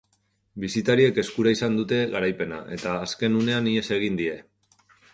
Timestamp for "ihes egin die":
3.77-4.39